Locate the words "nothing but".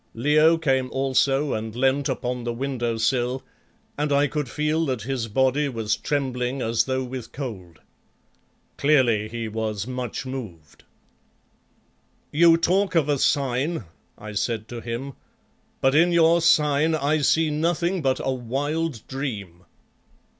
17.51-18.19